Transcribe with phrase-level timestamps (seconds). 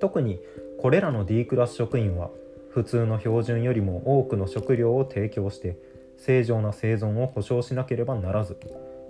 [0.00, 0.40] 特に
[0.80, 2.30] これらの D クラス職員は
[2.70, 5.76] 普通の標準よりも多くの食料を提供して
[6.18, 8.58] 正常な生存を保障しなければならず。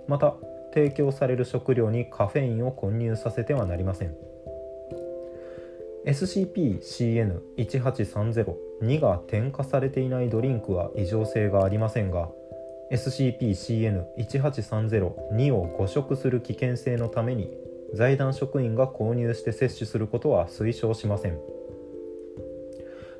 [0.07, 0.35] また
[0.73, 4.15] 提供される食料にカフェインを混入させてはなりません。
[6.07, 12.29] SCP-CN1830-2 が添加されていないドリンクは異常性がありませんが
[12.91, 17.51] SCP-CN1830-2 を誤食する危険性のために
[17.93, 21.37] 財団職員が購入して摂取することは推奨しません。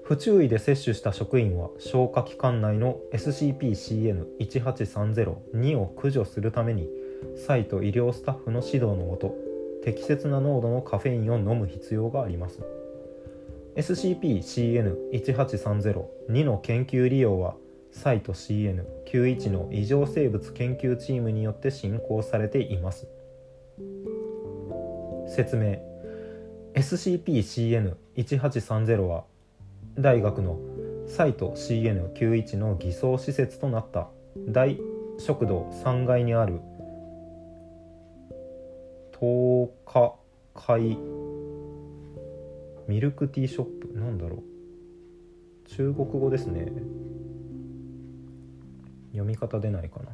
[0.03, 6.87] 不注意で摂取した職員は消化器官内の SCP-CN1830-2 を駆除するために
[7.45, 9.35] サイト医療スタッフの指導のもと
[9.87, 12.59] 適切な濃度のカフェインを飲む必要があります。
[13.77, 17.55] SCP-CN1830-2 の研究利用は
[17.93, 23.07] サイト CN91 の異常生物研究チームによって進行されています。
[25.25, 25.77] 説明。
[26.73, 29.23] SCP-CN1830 は
[29.97, 30.59] 大学の
[31.07, 34.09] サイト CN91 の偽装施設となった。
[34.49, 34.81] 大
[35.17, 36.59] 食堂3階にある
[39.19, 40.15] 10日
[40.53, 40.97] 会
[42.87, 43.63] ミルクティーショッ
[43.93, 43.99] プ。
[43.99, 45.69] なんだろう。
[45.69, 46.71] 中国語ですね。
[49.11, 50.11] 読み方出ないかな。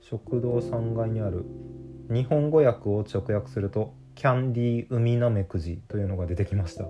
[0.00, 1.46] 食堂3階にある。
[2.10, 6.84] 日本語訳を直訳するとキャンディーウミナメクジというのが出てきました。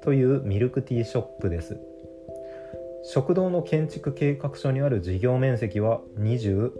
[0.00, 1.91] というミルクティーショップです。
[3.04, 6.70] 食堂の建築計画書にある事業面積は20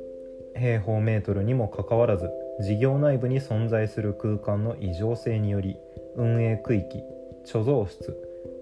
[0.57, 5.77] 平方メートルにもかかわらず事業内部に存在する空間の異常性により
[6.17, 7.03] 運営区域
[7.47, 8.17] 貯蔵室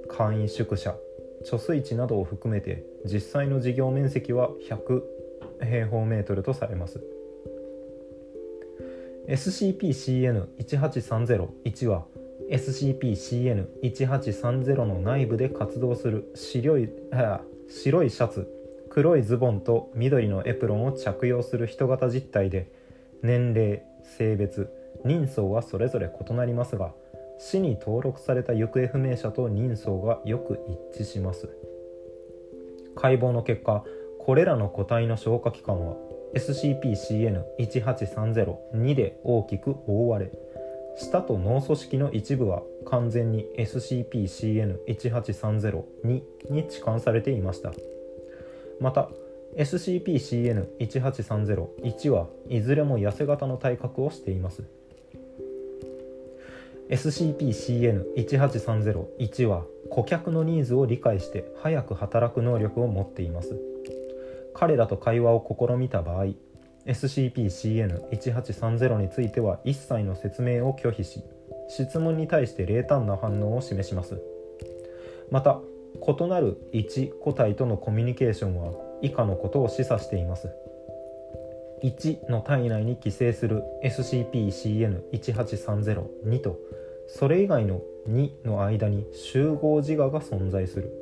[0.09, 0.97] 簡易宿舎
[1.45, 5.03] 貯水池などを含めて実際の事業面積は100
[5.63, 7.01] 平方メートルとされます。
[9.29, 12.07] SCP-CN1830-1 は
[12.51, 16.91] SCP-CN1830 の内部で活動する白い
[17.69, 18.49] 白いシャツ
[18.91, 22.71] 黒いズボンと緑のエプロンを着用する人型実態で
[23.23, 24.71] 年齢性別
[25.05, 26.93] 人相はそれぞれ異なりますが
[27.39, 30.59] 市に登録された行方不明者と人相がよく
[30.95, 31.49] 一致します。
[32.97, 33.83] 解剖の結果
[34.19, 35.97] これらの個体の消化器官は
[36.35, 40.31] SCP-CN1830-2 で大きく覆われ
[40.97, 47.73] 舌と脳組織の一部は完全に SCP-CN1830-2 に置換されていました。
[48.81, 49.11] また
[49.57, 54.65] SCP-CN1830-1 はいずれも痩せ型の体格をしています。
[56.91, 63.59] SCP-CN1830-1 は顧客のニーズを理解して早く働く能力を持っています。
[64.55, 66.27] 彼らと会話を試みた場合
[66.87, 71.23] SCP-CN1830 については一切の説明を拒否し
[71.69, 74.21] 質問に対して冷淡な反応を示します。
[75.31, 75.61] また
[75.95, 78.73] 異なる1個体とのコミュニケーションは
[79.03, 80.51] 以下のことを示唆しています。
[81.83, 86.59] 1の体内に寄生する SCP-CN1830-2 と
[87.07, 90.93] それ以外の2の間に集合自我が存在する。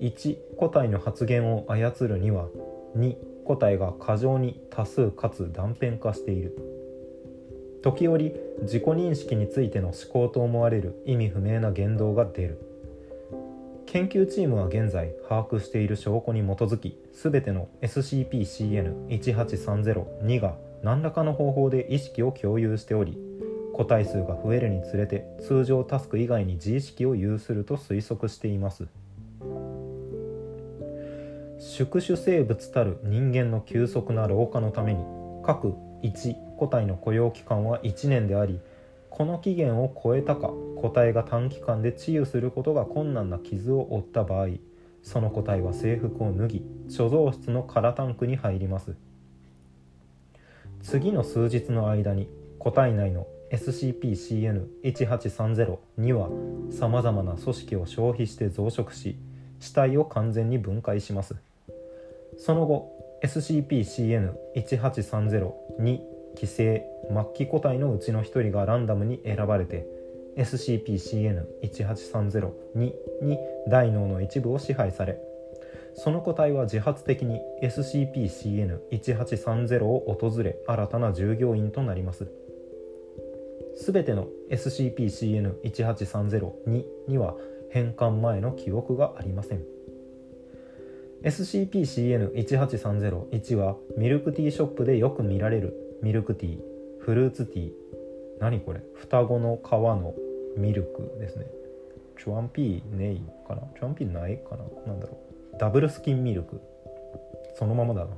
[0.00, 2.48] 1個体の発言を操るには
[2.96, 3.16] 2
[3.48, 6.54] 個体が過剰に多数かつ断片化している。
[7.82, 12.60] 時折自己認識についての思考と思われる意味不明な言動が出る。
[13.86, 23.16] 研究チームは現在把握している証拠に基づき全ての SCP-CN1830-2 が何らかの方法で意識を共有しており
[23.72, 28.88] 個体数が増えるにつれて通常タスク以外に自意識を有すると推測しています。
[31.58, 35.04] 宿主生物たる人間の急速な老化のために
[35.44, 38.60] 各1個体の雇用期間は1年であり
[39.10, 44.48] この期限を超えたか個体が短期間で治癒することが困難な傷を負った場合
[45.02, 48.96] その個体は制服を脱ぎ貯蔵室の空タンクに入ります。
[50.82, 52.28] 次の数日の間に
[52.58, 56.28] 個体内の SCP-CN1830 には
[56.70, 59.16] さまざまな組織を消費して増殖し
[59.60, 61.36] 死体を完全に分解します。
[62.38, 66.02] その後 SCP-CN1830 に
[66.36, 69.86] 寄生末期個体のうちの1人がランダムに選ばれて
[70.36, 73.38] SCP-CN1830 にに
[73.68, 75.20] 大脳の一部を支配され
[75.94, 82.30] その個体は自発的に SCP-CN1830 を訪れ新たな従業員となります。
[83.74, 87.34] すべての SCP-CN1830 にには
[87.70, 89.77] 返還前の記憶がありません。
[91.24, 96.58] SCP-CN1830-1 はミルクティーショップでよく見られるミルクティー
[97.00, 97.72] フルーツティー。
[98.40, 98.80] 何これ？
[98.94, 100.14] 双子の皮の
[100.56, 101.46] ミルクですね。
[102.18, 103.62] チュアンピーネイかな？
[103.74, 104.64] チュアンピーないかな？
[104.86, 105.18] なんだろ
[105.54, 105.58] う。
[105.58, 106.60] ダブルスキンミルク。
[107.58, 108.10] そのままだな。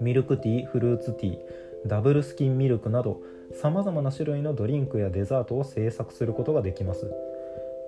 [0.00, 1.38] ミルクティーフルーツティー。
[1.86, 3.20] ダブルスキンミルクなど
[3.60, 7.10] さまざまな種類のドリンクやデザートを製作することができます。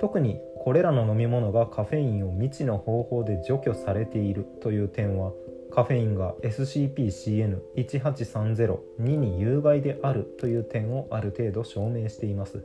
[0.03, 5.31] 特にこれらの飲み物がカフェインを未知の方法で除去されているという点は
[5.73, 12.65] カフェインが SCP-CN1830-2 に有害であるという点をある程度証明しています。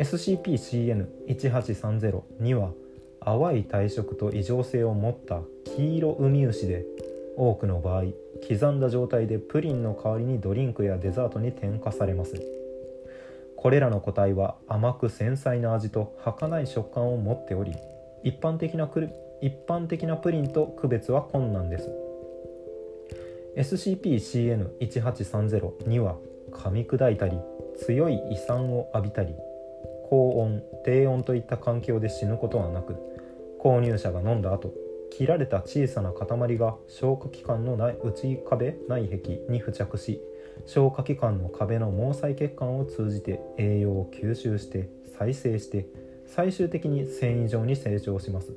[0.00, 2.72] SCP-CN1830-2 は
[3.24, 5.42] 淡い体色と異常性を持った
[5.76, 6.84] 黄色ウミウシで
[7.36, 8.06] 多くの場合
[8.46, 12.55] 刻んだ状態でプリンの代わりにドリンクやデザートに添加されます。
[13.56, 17.74] これらの個体は甘く繊細な味と儚い食感を持っており
[18.22, 18.88] 一般的な
[19.40, 21.90] 一般的なプリンと区別は困難です。
[23.56, 26.16] SCP-CN1830 には
[26.52, 27.36] 噛み砕いたり
[27.78, 29.34] 強い胃酸を浴びたり
[30.08, 32.94] 高温低温といった環境で死ぬことはなく
[33.62, 34.72] 購入者が飲んだ後
[35.10, 40.20] 切られた小さな塊が消化器官の内内壁内壁に付着し
[40.64, 44.88] 消化器官の壁の毛細血管を通じて栄養を吸収して
[45.18, 45.86] 再生して
[46.26, 48.52] 最終的に繊維状に成長します。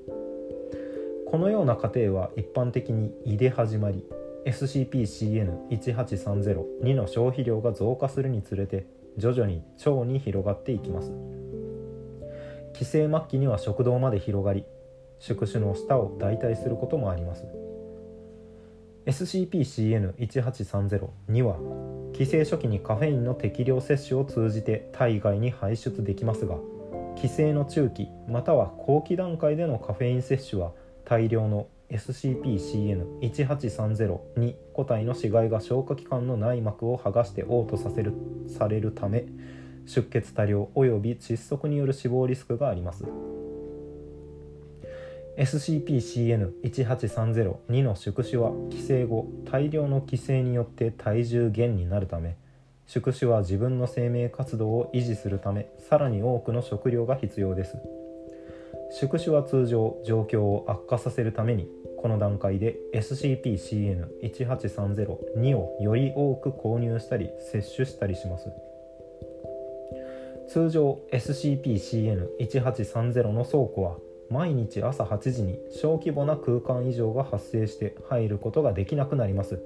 [1.27, 4.03] このような過程は一般的に胃で始まり
[4.45, 8.87] SCP-CN1830-2 の消費量が増加するにつれて
[9.17, 11.11] 徐々に腸に広がっていきます。
[12.73, 14.63] 寄生末期には食道まで広がり
[15.19, 17.45] 宿主の舌を代替することもあります。
[19.09, 21.57] SCP-CN1830 には
[22.13, 26.57] 寄生初期にカフェインの適量摂取を通じて体外に排出できますが
[27.15, 30.73] 寄生の中期または後期段階でのカフェイン摂取は
[31.05, 38.13] 大量の SCP-CN1830 に個体の死骸が消化器官の内膜を剥がして嘔吐させる
[38.47, 39.25] されるため
[39.87, 43.05] 出血多量及び窒息による死亡リスクがあります。
[45.39, 52.35] SCP-CN1830-2 の宿主は寄生後大量の寄生によって体重減になるため
[52.87, 57.77] 宿主は自分の生命活動を維持するためさらに多くの食料が必要です。
[58.91, 61.69] 宿主は通常状況を悪化させるために
[62.01, 68.49] この段階で SCP-CN1830-2 をより多く購入したり摂取したりします。
[70.47, 73.97] 通常 SCP-CN1830 の倉庫は
[74.29, 79.59] 毎日朝8時に小規模な空間異常が発生して入ることができなくなります。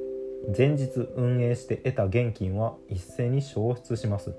[0.58, 4.34] 前日運営して得た現金は一斉に消失します。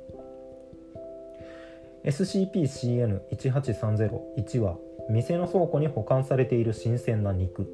[2.04, 4.76] SCP-CN1830-1 は
[5.08, 7.68] 店の倉庫に保管されている新鮮な肉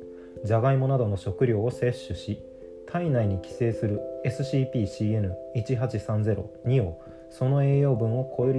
[0.44, 2.42] じゃがいもなどの食料を摂取し
[2.86, 8.52] 体内に寄生する SCP-CN1830-2 をその栄養分を効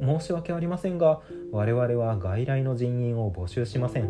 [0.00, 1.20] 申し訳ありませんが
[1.50, 4.04] 我々は外来の人員を募集しません。
[4.04, 4.06] う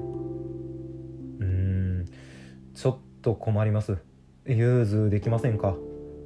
[1.41, 2.05] ーん
[2.75, 3.97] ちょっと困ります。
[4.45, 5.75] 融通できませんか？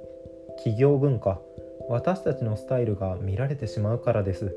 [0.58, 1.40] 企業文化。
[1.88, 4.54] 私たちのスタイルが見られてしまうからです。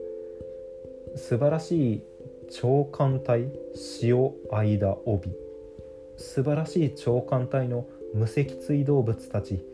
[1.14, 2.02] 素晴らしい
[2.50, 3.48] 長官隊
[4.02, 5.30] 塩間帯
[6.16, 9.64] 素晴らしい長官隊の無脊椎動物たち。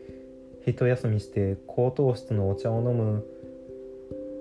[0.65, 3.25] 一休みして高等質のお茶を飲む。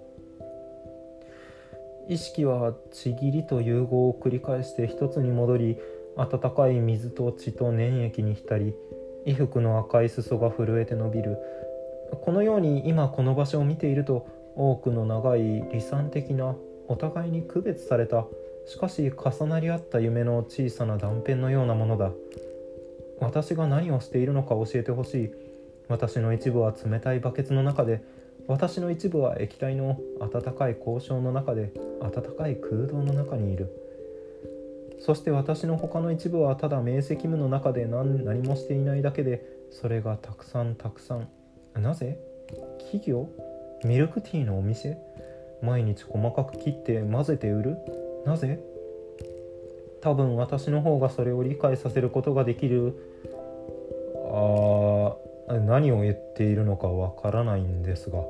[2.10, 5.78] 意識はちぎりと融合を繰り返して一つに戻り
[6.18, 8.74] 温かい水と血と粘液に浸り
[9.26, 11.38] 衣服の赤い裾が震えて伸びる。
[12.22, 16.56] このように今この場所を見ていると多くの長い離散的な
[16.88, 18.26] お互いに区別された。
[18.66, 22.12] しかし重なり合った夢の小さな断片のようなものだ。
[23.20, 25.32] 私が何をしているのか教えてほしい。
[25.90, 28.02] 私の一部は冷たいバケツの中で
[28.48, 31.72] 私の一部は液体の温かい交渉の中で
[32.02, 33.87] 温かい空洞の中にいる。
[35.00, 41.28] そして私の他の一部はただ明晰夢の中で何何もしていないだけでそれがたくさんたくさん。
[41.82, 42.18] なぜ？
[42.80, 43.30] 企業？
[43.86, 44.98] ミルクティーのお店？
[45.62, 47.78] 毎日細かく切って混ぜて売る？
[48.26, 48.60] なぜ？
[50.02, 52.96] 多分私の方がそれを理解させることができる。
[54.30, 55.16] あ
[55.66, 58.24] 何を言っているのかわからないんですが。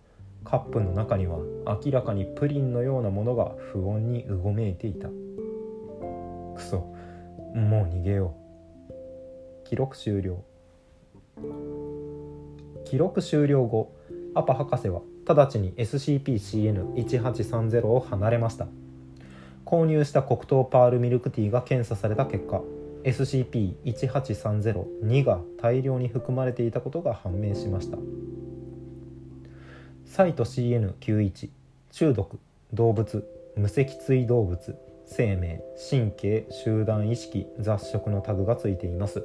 [0.45, 1.39] カップの中には
[1.85, 5.09] 明らかにプリンのようなものが不穏にうごめいていた。
[5.09, 5.13] く
[6.63, 6.95] そ。
[7.55, 8.35] もう逃げよ
[8.89, 8.93] う。
[9.69, 10.43] 記録終了。
[12.85, 13.95] 記録終了後
[14.35, 18.67] アパ博士は直ちに SCP-CN1830 を離れました。
[19.67, 22.63] 購入した黒糖パールミルクティーが検査された結果
[23.04, 27.99] SCP-18302 が大量に含まれていたことが判明しました。
[30.04, 31.50] サイト CN91
[31.92, 32.38] 中毒
[32.73, 33.26] 動物
[33.57, 34.76] 無脊椎動物
[35.07, 39.25] 生命神経集団意識雑食のタグがついています。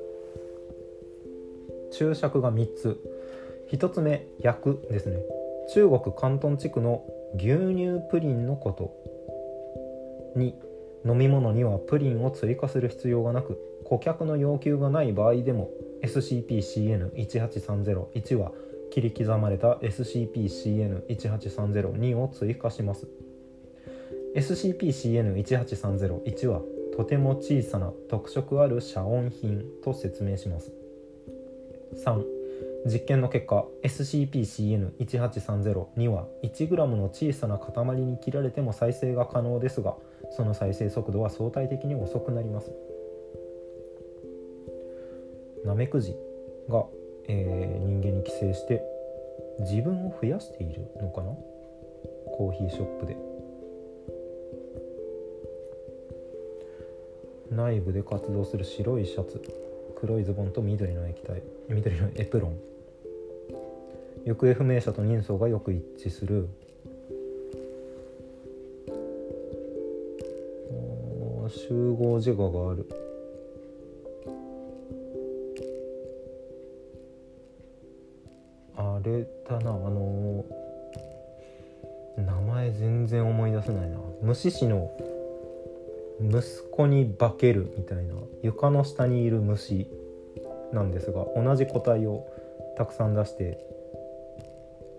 [1.92, 3.00] 注釈が3つ。
[3.72, 5.18] 1つ目薬ですね。
[5.74, 7.04] 中国広東地区の
[7.36, 8.94] 牛乳プリンのこと。
[10.38, 10.54] 2
[11.06, 15.70] 飲み物にはプリンを追加する必要がなく顧客の要求がない場合でも
[16.04, 18.52] SCP-CN18301 は
[18.92, 23.08] 切り刻まれた SCP-CN18302 を追加します。
[24.36, 26.62] SCP-CN1830-1 は
[26.96, 30.74] とても小さな特色ある遮音品と説明します。
[32.06, 32.35] 3
[32.86, 39.96] 実験の結果 SCP-CN1830 は 1g の小さな塊に切られても再生が可能ですが
[40.38, 42.72] その再生速度は相対的に遅くなります。
[45.66, 46.16] ナメクジ
[46.70, 46.86] が、
[47.28, 48.84] えー、人間に寄生して
[49.62, 51.32] 自分を増やしているのかな？
[52.38, 53.18] コーヒーショップで。
[57.50, 59.42] 内部で活動する白いシャツ
[59.96, 62.75] 黒いズボンと緑の液体緑のエプロン。
[64.26, 66.50] 行方不明者と人相がよく一致する。
[71.48, 72.90] 集合自我がある。
[78.76, 80.44] あれだなあの
[82.18, 84.00] 名前全然思い出せないな。
[84.24, 84.90] 虫師の
[86.20, 86.42] 息
[86.72, 88.16] 子に化けるみたいな。
[88.42, 89.88] 床の下にいる虫
[90.74, 92.26] なんですが同じ個体を
[92.76, 93.75] たくさん出して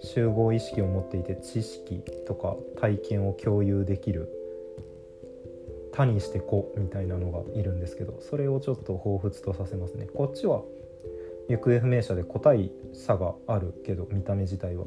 [0.06, 4.30] 集合意識を持っていて知識とか体験を共有できる
[5.92, 10.06] 他にして子みたいなのがいるんですけどそれをちょっと彷彿とさせますね。
[10.14, 10.62] こっちは
[11.48, 14.84] 行方不明者で個体差があるけど見た目自体は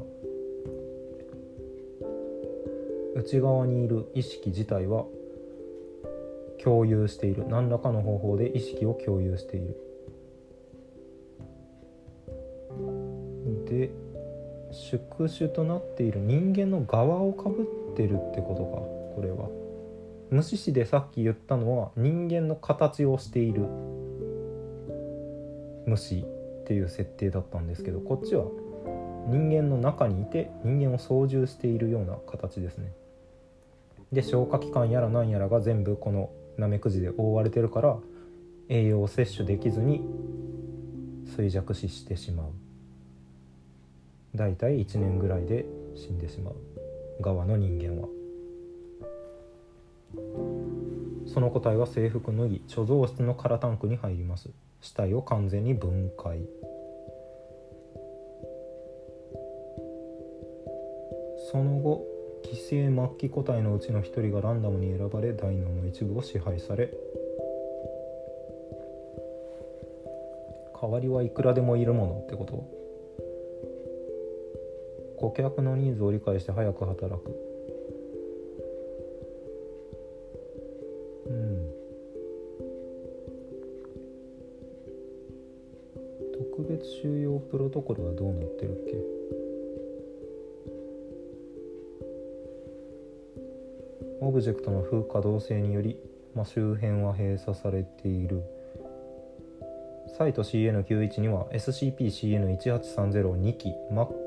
[3.16, 5.04] 内側にいる意識自体は
[6.62, 7.46] 共有している。
[7.48, 9.76] 何らかの方法で意識を共有している。
[13.66, 13.90] で
[14.72, 18.78] 宿主となっている人間の側をかぶってるってことか
[19.14, 19.48] これは。
[20.30, 23.66] 無視しでさっき言ったのは人間の形をしている。
[25.86, 26.24] 虫っ
[26.66, 28.44] ていう設定だったんですけどこっちは
[29.26, 32.92] 人間の中にいて人間を操縦しているような形ですね。
[34.12, 37.98] で消化器官やら何やらが全部このナメクジで覆われてるから
[38.68, 40.04] 栄養を摂取できずに
[41.36, 42.69] 衰弱死してしまう。
[44.34, 46.56] だいたい1年ぐらいで死んでしまう
[47.22, 48.08] 側の人間は。
[51.26, 54.50] その個体は制服脱ぎ貯蔵室の空タンクに入ります。
[54.80, 56.40] 死体を完全に分解。
[61.52, 62.04] その後
[62.42, 66.92] 寄生末期個体のうちの1人がランダムに選ばれ大脳の一部を支配され
[70.80, 72.79] 代わりはいくらでもいるものってこと。
[75.20, 77.30] 顧客のニーズを理解して早く働く。
[81.26, 81.70] うん。
[86.38, 88.96] 特別収容プロトコルはどうなってるっけ？
[94.22, 95.98] オブジェクトの不可動性により、
[96.34, 98.42] まあ、周辺は閉鎖されている。
[100.16, 104.19] サイト CN91 には SCP-CN1830 2機末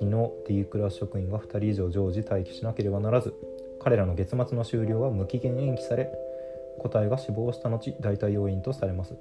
[0.00, 3.34] 期の D クラス職員が2人以上常時待機しなければならず
[3.80, 6.10] 彼らの月末の終了は無期限延期され
[6.78, 9.14] 個体が死亡した後代替要因とされます。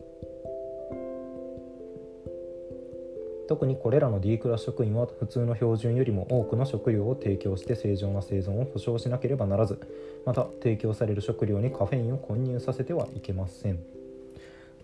[3.49, 9.79] 特にこれらの D クラス職員は普通の標準よりも多くの食料を提供して正常な生存を保障しなければならず
[10.23, 13.79] また提供される食料にカフェインを混入させてはいけません。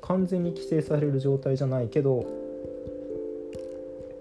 [0.02, 2.26] 完全に規制される状態じゃないけど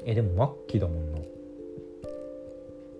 [0.05, 1.14] えでも末期だもん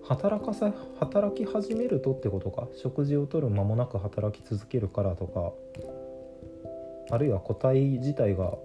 [0.07, 2.67] 働かさ働き始めるとってことか？
[2.75, 5.51] 食事をとる間もなく働き続けるからとか。
[7.11, 8.57] あるいは個体自体が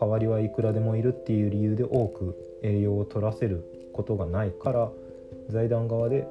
[0.00, 4.90] 代わりはいくらでもいるっていう理由で多く栄養を取らせることがないから
[5.48, 6.26] 財団側で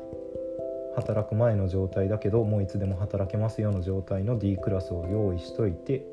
[0.95, 6.05] 働く前の状態だけどもういつでも働けますよの状態の D クラスを用意しといて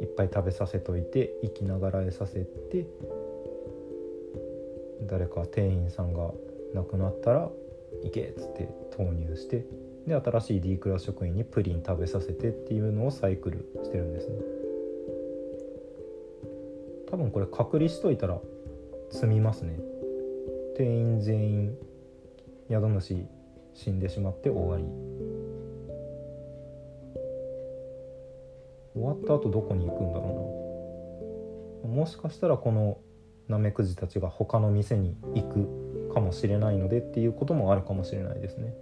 [0.00, 2.86] いっぱい食べさせといて生きながらえさせて
[5.10, 6.30] 誰か店員さんが
[6.72, 7.50] 亡くなったら
[8.04, 9.66] 行けっつって投入して
[10.06, 14.36] で新しい D クラス職員にプリン食べさせてっていうのをサイクルしてるんですね。
[17.10, 18.38] 多分これ隔離しといたら
[19.10, 19.78] 済みますね。
[20.76, 21.78] 店員全員
[22.70, 23.26] 宿主
[23.74, 24.84] 死んでしまって終わり。
[28.94, 31.94] 終わった後どこに行くんだろうな。
[31.94, 32.98] もしかしたらこの
[33.50, 35.68] ナメクジたちが他の店に行く
[36.14, 38.72] かもしれないのでっていうこともあるかもしれないですね。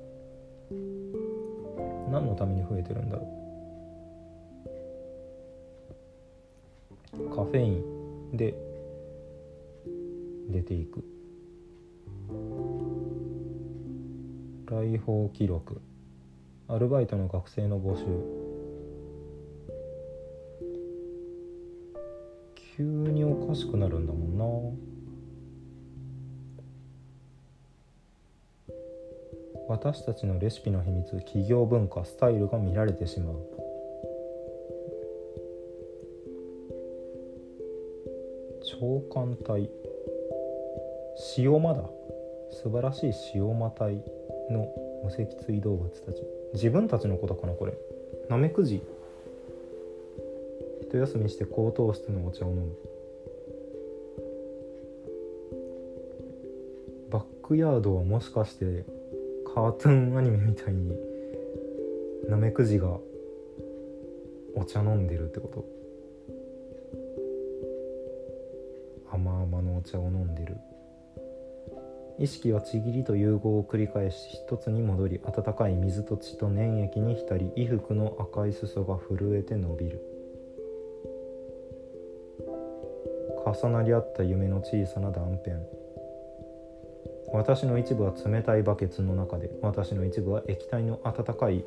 [2.13, 3.27] 何のために増えてるんだろ
[7.15, 7.35] う？
[7.35, 8.55] カフェインで
[10.51, 11.03] 出ていく。
[14.67, 15.81] 来訪記録。
[16.69, 18.05] アルバイトの学生の募集。
[22.79, 24.45] 急におかしくなるんだもんな。
[29.69, 33.37] 私たちのレシピの秘密企業文化スタイルが見られてしまう。
[38.63, 39.69] 長官隊。
[41.37, 41.83] 塩間だ。
[42.53, 44.01] 素晴らしい塩間隊
[44.51, 46.23] の無脊椎動物たち。
[46.55, 47.75] 自分たちのことかなこれ。
[48.29, 48.85] ナメクジ。
[50.89, 52.73] 一休みして高糖質のお茶を飲む。
[57.11, 58.87] バックヤードはもしかして
[59.55, 60.97] カートゥーンアニメみたいに
[62.27, 62.99] ナメクジが
[64.57, 65.67] お茶飲んでるってこと？
[69.13, 70.57] 甘々のお茶を飲んでる。
[72.19, 74.17] 意識はちぎりと融合を繰り返し
[74.49, 80.03] 一つに戻り温かい水と血と粘液に浸り衣服の赤い裾が震えて伸びる。
[83.53, 85.57] 重なり合った夢の小さな断片。
[87.33, 91.65] 私の一部は冷たいバケツの中で私の一部は液体の温かい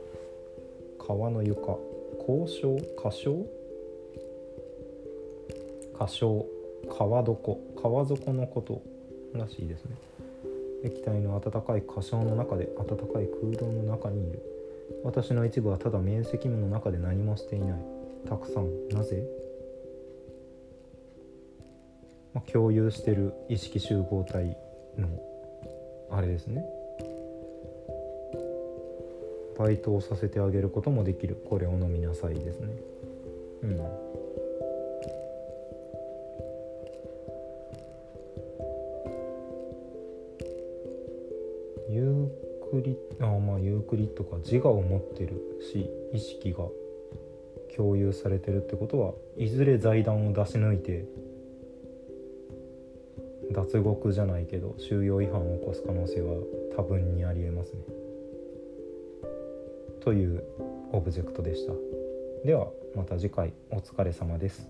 [0.99, 1.77] 川の床。
[2.27, 3.45] 交渉歌唱
[5.95, 6.45] 歌唱
[6.89, 7.57] 川床。
[7.81, 8.81] 川底のこと。
[9.33, 9.95] らしいですね。
[10.83, 14.41] 液体の温かい歌唱の中で温かい空洞の中にいる。
[15.03, 17.79] 私の一部はただ面積の中で何もしていない。
[18.27, 18.89] たくさん。
[18.89, 19.23] なぜ、
[22.33, 24.57] まあ、共有してる意識集合体
[24.97, 25.07] の
[26.09, 26.65] あれですね。
[29.57, 31.35] バイトをさせてあげることもできる。
[31.47, 32.67] これを飲みなさいですね。
[33.63, 34.11] うん。
[41.93, 46.59] ユークリあまあユークリッドか自我を持ってるし意識が
[47.75, 51.05] 共有されてるってことはいずれ財団を出し抜いて
[53.71, 56.35] 脱獄じゃないけど収容違反を起こす可能性は
[56.75, 57.79] 多分にありえますね。
[60.01, 60.43] という
[60.91, 61.73] オブジェクトでした。
[62.45, 64.67] ではまた次回お疲れ様です。